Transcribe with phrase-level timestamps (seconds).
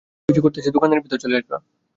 [0.03, 1.57] যদি কেউ কিছু করতে আসে দোকানের ভিতরে চলে আসবা।